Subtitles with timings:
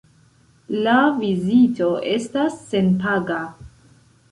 [0.87, 3.41] La vizito estas senpaga.